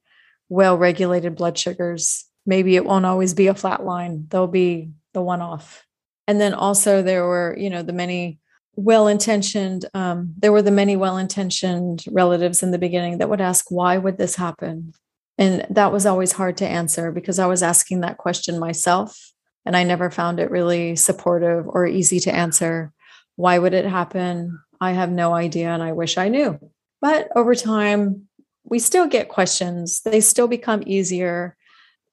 [0.50, 2.26] well regulated blood sugars.
[2.44, 5.86] Maybe it won't always be a flat line, there'll be the one off.
[6.28, 8.40] And then also, there were, you know, the many
[8.76, 13.42] well intentioned, um, there were the many well intentioned relatives in the beginning that would
[13.42, 14.94] ask, why would this happen?
[15.38, 19.18] And that was always hard to answer because I was asking that question myself
[19.66, 22.92] And I never found it really supportive or easy to answer.
[23.36, 24.60] Why would it happen?
[24.80, 26.60] I have no idea and I wish I knew.
[27.00, 28.28] But over time,
[28.64, 30.02] we still get questions.
[30.02, 31.58] They still become easier.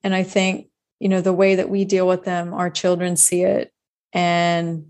[0.02, 0.68] And I think,
[0.98, 3.72] you know, the way that we deal with them, our children see it
[4.12, 4.86] and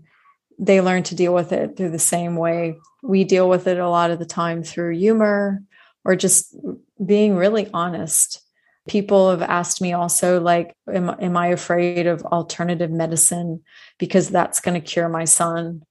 [0.57, 2.77] they learn to deal with it through the same way.
[3.01, 5.63] We deal with it a lot of the time through humor
[6.03, 6.55] or just
[7.03, 8.41] being really honest.
[8.87, 13.61] People have asked me also, like, am, am I afraid of alternative medicine
[13.97, 15.83] because that's going to cure my son?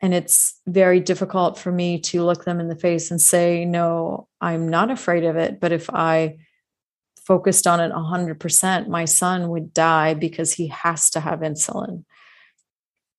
[0.00, 4.28] And it's very difficult for me to look them in the face and say, no,
[4.40, 5.60] I'm not afraid of it.
[5.60, 6.38] But if I
[7.22, 12.04] focused on it 100%, my son would die because he has to have insulin.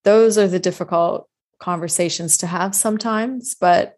[0.03, 1.27] Those are the difficult
[1.59, 3.97] conversations to have sometimes, but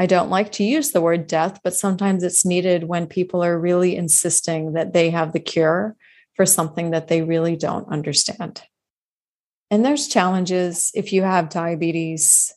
[0.00, 3.58] I don't like to use the word death, but sometimes it's needed when people are
[3.58, 5.96] really insisting that they have the cure
[6.34, 8.62] for something that they really don't understand.
[9.70, 12.54] And there's challenges if you have diabetes.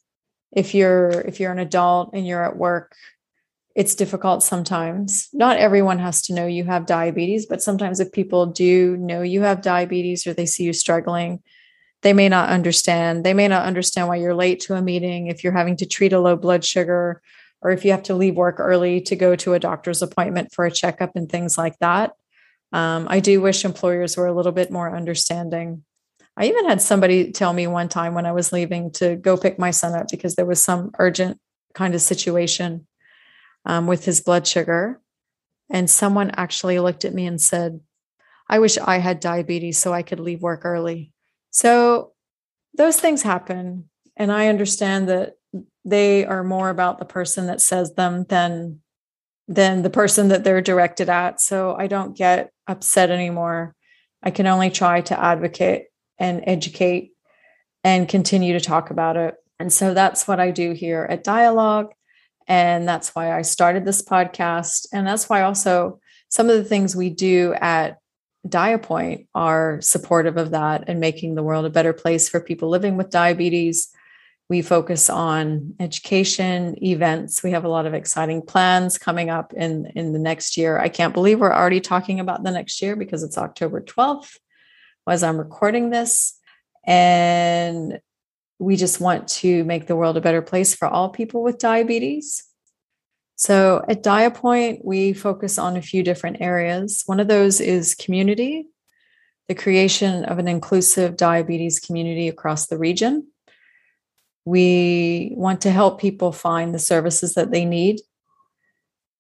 [0.52, 2.94] If you're if you're an adult and you're at work,
[3.76, 5.30] it's difficult sometimes.
[5.34, 9.42] Not everyone has to know you have diabetes, but sometimes if people do know you
[9.42, 11.42] have diabetes or they see you struggling,
[12.02, 13.24] they may not understand.
[13.24, 16.14] They may not understand why you're late to a meeting, if you're having to treat
[16.14, 17.22] a low blood sugar,
[17.62, 20.66] or if you have to leave work early to go to a doctor's appointment for
[20.66, 22.14] a checkup and things like that.
[22.74, 25.84] Um, I do wish employers were a little bit more understanding.
[26.38, 29.60] I even had somebody tell me one time when I was leaving to go pick
[29.60, 31.40] my son up because there was some urgent
[31.74, 32.88] kind of situation
[33.66, 35.00] um, with his blood sugar.
[35.70, 37.82] And someone actually looked at me and said,
[38.50, 41.14] I wish I had diabetes so I could leave work early.
[41.52, 42.14] So
[42.74, 43.90] those things happen.
[44.18, 45.34] And I understand that
[45.86, 48.82] they are more about the person that says them than
[49.48, 51.42] than the person that they're directed at.
[51.42, 53.76] So I don't get upset anymore.
[54.24, 55.86] I can only try to advocate
[56.18, 57.12] and educate
[57.84, 59.36] and continue to talk about it.
[59.60, 61.92] And so that's what I do here at Dialogue.
[62.48, 64.88] And that's why I started this podcast.
[64.94, 67.98] And that's why also some of the things we do at
[68.48, 72.98] Diapoint are supportive of that and making the world a better place for people living
[72.98, 73.94] with diabetes.
[74.50, 77.44] We focus on education, events.
[77.44, 80.80] We have a lot of exciting plans coming up in, in the next year.
[80.80, 84.38] I can't believe we're already talking about the next year because it's October 12th
[85.08, 86.38] as I'm recording this.
[86.86, 88.00] And
[88.60, 92.44] we just want to make the world a better place for all people with diabetes.
[93.42, 97.02] So at Diapoint, we focus on a few different areas.
[97.08, 98.68] One of those is community,
[99.48, 103.26] the creation of an inclusive diabetes community across the region.
[104.46, 108.02] We want to help people find the services that they need.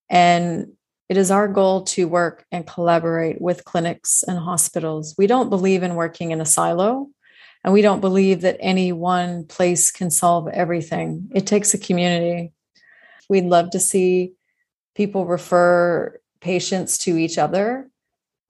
[0.07, 0.73] And
[1.09, 5.15] it is our goal to work and collaborate with clinics and hospitals.
[5.17, 7.07] We don't believe in working in a silo,
[7.63, 11.27] and we don't believe that any one place can solve everything.
[11.33, 12.53] It takes a community.
[13.31, 14.33] We'd love to see
[14.93, 17.89] people refer patients to each other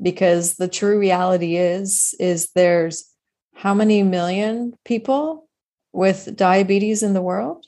[0.01, 3.05] because the true reality is is there's
[3.53, 5.47] how many million people
[5.93, 7.67] with diabetes in the world?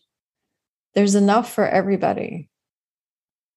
[0.96, 2.50] There's enough for everybody.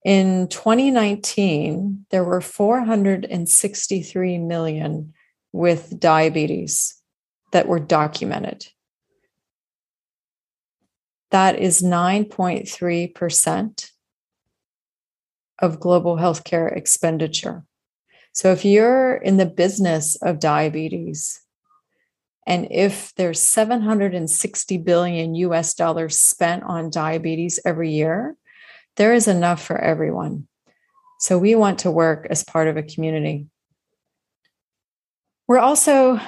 [0.04, 5.14] In 2019 there were 463 million
[5.52, 7.00] with diabetes
[7.52, 8.66] that were documented
[11.30, 13.90] that is 9.3%
[15.58, 17.64] of global healthcare expenditure.
[18.32, 21.40] So if you're in the business of diabetes,
[22.46, 28.36] and if there's 760 billion US dollars spent on diabetes every year,
[28.96, 30.46] there is enough for everyone.
[31.18, 33.46] So we want to work as part of a community.
[35.48, 36.20] We're also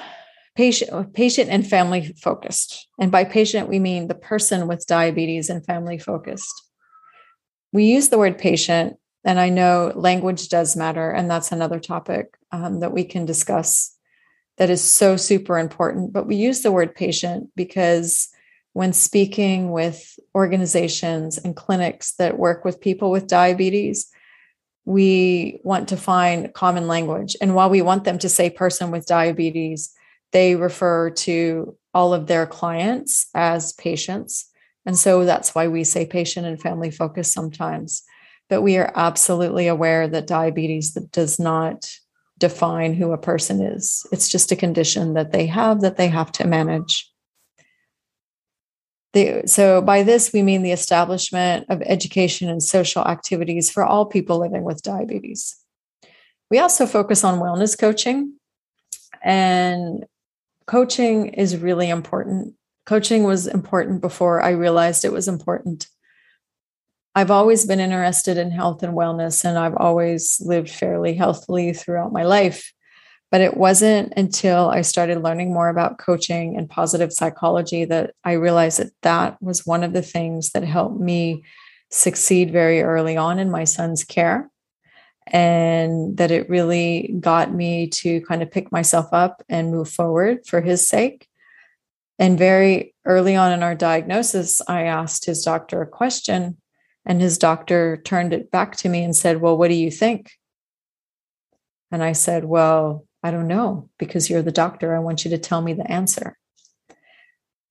[0.58, 2.88] patient, patient and family focused.
[2.98, 6.52] And by patient, we mean the person with diabetes and family focused.
[7.72, 11.12] We use the word patient, and I know language does matter.
[11.12, 13.96] And that's another topic um, that we can discuss
[14.56, 16.12] that is so super important.
[16.12, 18.28] But we use the word patient because
[18.72, 24.10] when speaking with organizations and clinics that work with people with diabetes,
[24.84, 27.36] we want to find common language.
[27.40, 29.94] And while we want them to say person with diabetes,
[30.32, 34.50] they refer to all of their clients as patients.
[34.86, 38.02] And so that's why we say patient and family focus sometimes.
[38.48, 41.90] But we are absolutely aware that diabetes does not
[42.38, 44.06] define who a person is.
[44.12, 47.10] It's just a condition that they have that they have to manage.
[49.14, 54.06] The, so, by this, we mean the establishment of education and social activities for all
[54.06, 55.56] people living with diabetes.
[56.50, 58.34] We also focus on wellness coaching.
[59.22, 60.04] And
[60.68, 62.54] coaching is really important.
[62.86, 65.88] Coaching was important before I realized it was important.
[67.14, 72.12] I've always been interested in health and wellness, and I've always lived fairly healthily throughout
[72.12, 72.72] my life.
[73.30, 78.32] But it wasn't until I started learning more about coaching and positive psychology that I
[78.32, 81.44] realized that that was one of the things that helped me
[81.90, 84.50] succeed very early on in my son's care.
[85.30, 90.46] And that it really got me to kind of pick myself up and move forward
[90.46, 91.28] for his sake.
[92.18, 96.56] And very early on in our diagnosis, I asked his doctor a question,
[97.06, 100.32] and his doctor turned it back to me and said, Well, what do you think?
[101.90, 104.94] And I said, Well, I don't know because you're the doctor.
[104.94, 106.36] I want you to tell me the answer.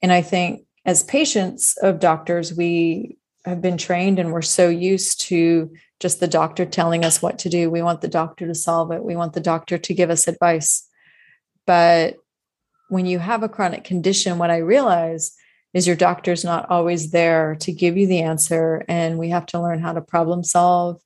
[0.01, 3.16] And I think as patients of doctors, we
[3.47, 7.49] have been trained and we're so used to just the doctor telling us what to
[7.49, 7.71] do.
[7.71, 10.87] We want the doctor to solve it, we want the doctor to give us advice.
[11.65, 12.17] But
[12.89, 15.35] when you have a chronic condition, what I realize
[15.73, 18.85] is your doctor's not always there to give you the answer.
[18.87, 21.01] And we have to learn how to problem solve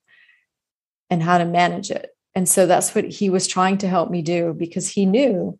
[1.09, 2.09] and how to manage it.
[2.35, 5.59] And so that's what he was trying to help me do because he knew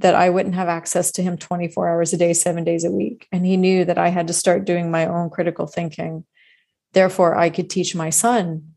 [0.00, 3.28] that I wouldn't have access to him 24 hours a day, seven days a week.
[3.32, 6.24] And he knew that I had to start doing my own critical thinking.
[6.92, 8.74] Therefore, I could teach my son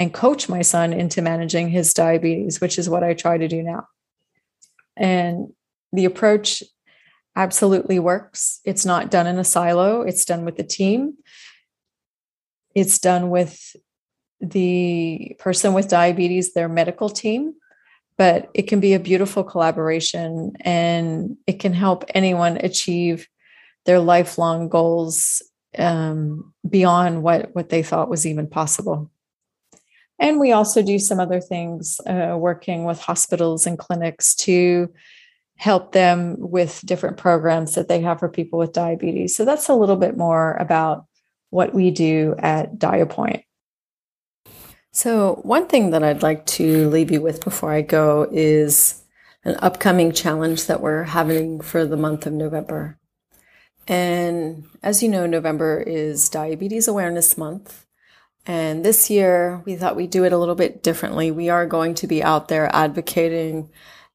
[0.00, 3.62] and coach my son into managing his diabetes, which is what I try to do
[3.62, 3.86] now.
[4.96, 5.52] And
[5.92, 6.62] the approach
[7.36, 8.60] absolutely works.
[8.64, 11.14] It's not done in a silo, it's done with the team.
[12.74, 13.76] It's done with
[14.40, 17.54] the person with diabetes, their medical team,
[18.16, 23.28] but it can be a beautiful collaboration and it can help anyone achieve
[23.84, 25.42] their lifelong goals
[25.78, 29.10] um, beyond what, what they thought was even possible.
[30.18, 34.92] And we also do some other things uh, working with hospitals and clinics to
[35.56, 39.36] help them with different programs that they have for people with diabetes.
[39.36, 41.06] So that's a little bit more about
[41.50, 43.44] what we do at DiaPoint.
[44.96, 49.02] So, one thing that I'd like to leave you with before I go is
[49.42, 52.96] an upcoming challenge that we're having for the month of November.
[53.88, 57.86] And as you know, November is Diabetes Awareness Month.
[58.46, 61.32] And this year, we thought we'd do it a little bit differently.
[61.32, 63.70] We are going to be out there advocating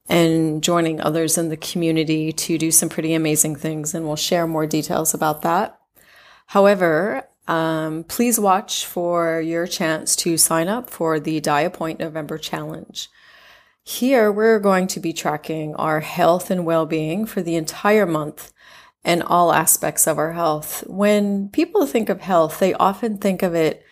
[0.07, 3.93] and joining others in the community to do some pretty amazing things.
[3.93, 5.77] And we'll share more details about that.
[6.45, 13.09] However, um, please watch for your chance to sign up for the DiaPoint November Challenge.
[13.83, 18.53] Here, we're going to be tracking our health and well being for the entire month
[19.03, 20.83] and all aspects of our health.
[20.85, 23.83] When people think of health, they often think of it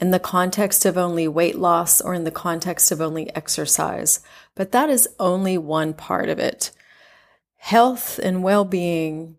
[0.00, 4.18] in the context of only weight loss or in the context of only exercise,
[4.56, 6.72] but that is only one part of it.
[7.58, 9.36] Health and well being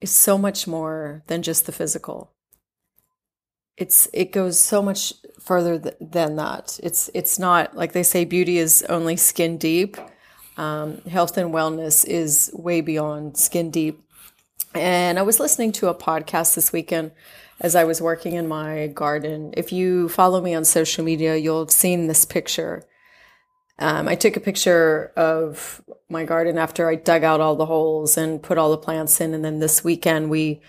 [0.00, 2.32] is so much more than just the physical
[3.80, 6.78] it's it goes so much further th- than that.
[6.82, 9.96] It's it's not like they say beauty is only skin deep.
[10.56, 14.04] Um, health and wellness is way beyond skin deep.
[14.74, 17.12] And I was listening to a podcast this weekend
[17.60, 19.54] as I was working in my garden.
[19.56, 22.84] If you follow me on social media, you'll have seen this picture.
[23.78, 28.18] Um, I took a picture of my garden after I dug out all the holes
[28.18, 29.32] and put all the plants in.
[29.32, 30.60] And then this weekend we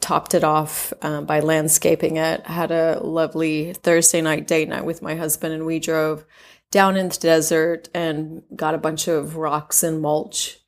[0.00, 2.46] topped it off um, by landscaping it.
[2.46, 6.24] Had a lovely Thursday night date night with my husband, and we drove
[6.70, 10.58] down in the desert and got a bunch of rocks and mulch,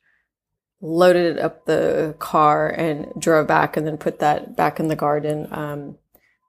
[0.81, 4.95] loaded it up the car, and drove back, and then put that back in the
[4.95, 5.47] garden.
[5.51, 5.97] Um,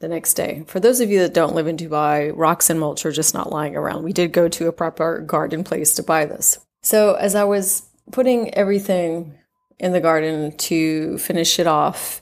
[0.00, 0.64] the next day.
[0.66, 3.50] For those of you that don't live in Dubai, rocks and mulch are just not
[3.50, 4.02] lying around.
[4.02, 6.58] We did go to a proper garden place to buy this.
[6.82, 9.38] So, as I was putting everything
[9.78, 12.20] in the garden to finish it off,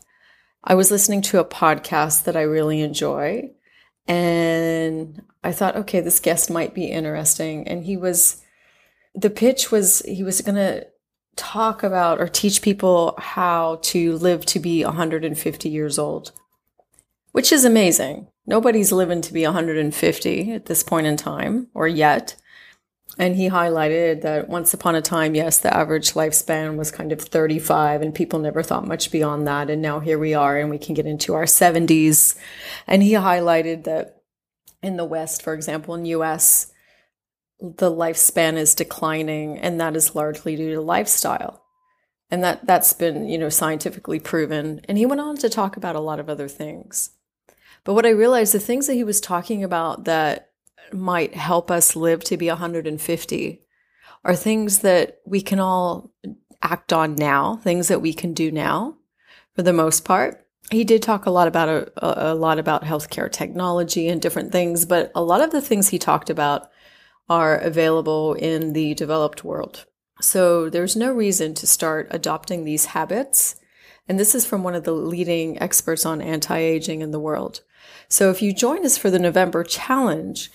[0.65, 3.51] I was listening to a podcast that I really enjoy.
[4.07, 7.67] And I thought, okay, this guest might be interesting.
[7.67, 8.43] And he was,
[9.15, 10.87] the pitch was, he was going to
[11.37, 16.33] talk about or teach people how to live to be 150 years old,
[17.33, 18.29] which is amazing.
[18.47, 22.37] Nobody's living to be 150 at this point in time or yet.
[23.19, 27.21] And he highlighted that once upon a time, yes, the average lifespan was kind of
[27.21, 29.69] 35 and people never thought much beyond that.
[29.69, 32.39] And now here we are and we can get into our 70s.
[32.87, 34.23] And he highlighted that
[34.83, 36.73] in the West, for example, in US,
[37.61, 41.63] the lifespan is declining and that is largely due to lifestyle.
[42.31, 44.81] And that, that's been, you know, scientifically proven.
[44.89, 47.11] And he went on to talk about a lot of other things.
[47.85, 50.51] But what I realized, the things that he was talking about that
[50.93, 53.62] might help us live to be 150
[54.24, 56.12] are things that we can all
[56.62, 58.97] act on now, things that we can do now
[59.55, 60.47] for the most part.
[60.70, 64.85] He did talk a lot about a, a lot about healthcare technology and different things,
[64.85, 66.70] but a lot of the things he talked about
[67.28, 69.87] are available in the developed world.
[70.20, 73.57] So there's no reason to start adopting these habits.
[74.09, 77.61] And this is from one of the leading experts on anti aging in the world.
[78.09, 80.51] So if you join us for the November challenge,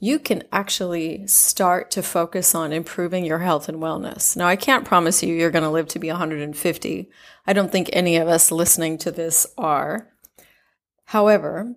[0.00, 4.36] you can actually start to focus on improving your health and wellness.
[4.36, 7.10] Now, I can't promise you you're going to live to be 150.
[7.46, 10.10] I don't think any of us listening to this are.
[11.06, 11.76] However,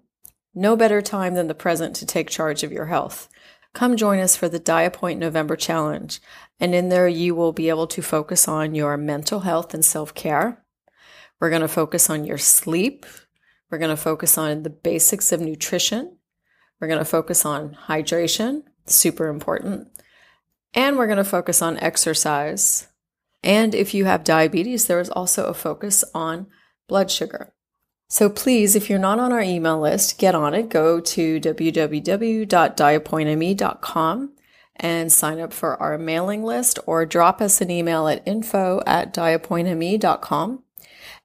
[0.53, 3.29] no better time than the present to take charge of your health.
[3.73, 6.19] Come join us for the Diapoint November Challenge.
[6.59, 10.15] And in there, you will be able to focus on your mental health and self
[10.15, 10.65] care.
[11.39, 13.05] We're going to focus on your sleep.
[13.69, 16.16] We're going to focus on the basics of nutrition.
[16.79, 19.89] We're going to focus on hydration, super important.
[20.73, 22.87] And we're going to focus on exercise.
[23.43, 26.47] And if you have diabetes, there is also a focus on
[26.87, 27.53] blood sugar.
[28.09, 30.69] So please, if you're not on our email list, get on it.
[30.69, 34.33] Go to www.diapointme.com
[34.77, 39.13] and sign up for our mailing list or drop us an email at info at
[39.13, 40.63] diapointme.com.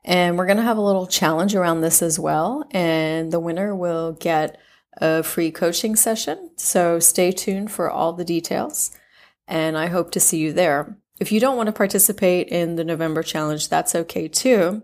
[0.05, 2.65] And we're going to have a little challenge around this as well.
[2.73, 4.59] And the winner will get
[4.99, 6.51] a free coaching session.
[6.57, 8.91] So stay tuned for all the details.
[9.49, 10.97] And I hope to see you there.
[11.21, 14.83] If you don't want to participate in the November challenge, that's okay too.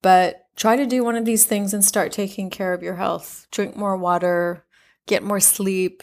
[0.00, 3.46] But try to do one of these things and start taking care of your health.
[3.50, 4.64] Drink more water,
[5.06, 6.02] get more sleep,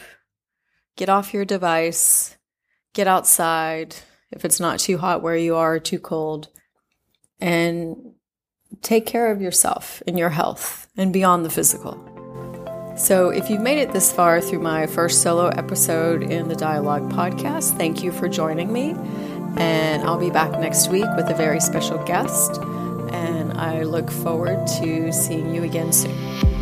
[0.96, 2.36] get off your device,
[2.94, 3.96] get outside
[4.30, 6.48] if it's not too hot where you are, or too cold,
[7.40, 7.96] and
[8.82, 12.09] take care of yourself and your health and beyond the physical.
[12.96, 17.10] So, if you've made it this far through my first solo episode in the Dialogue
[17.10, 18.94] podcast, thank you for joining me.
[19.56, 22.60] And I'll be back next week with a very special guest.
[23.12, 26.59] And I look forward to seeing you again soon.